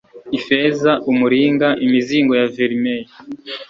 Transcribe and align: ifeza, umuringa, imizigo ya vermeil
ifeza, 0.37 0.91
umuringa, 1.11 1.67
imizigo 1.85 2.31
ya 2.39 2.45
vermeil 2.55 3.05